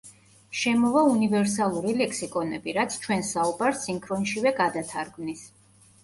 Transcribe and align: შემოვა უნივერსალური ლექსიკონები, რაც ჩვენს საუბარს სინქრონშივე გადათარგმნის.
შემოვა 0.59 1.01
უნივერსალური 1.09 1.91
ლექსიკონები, 1.99 2.73
რაც 2.77 2.95
ჩვენს 3.03 3.29
საუბარს 3.37 3.83
სინქრონშივე 3.89 4.55
გადათარგმნის. 4.61 5.45